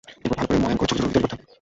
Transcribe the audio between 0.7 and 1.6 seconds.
করে ছোট ছোট রুটি তৈরি করতে হবে।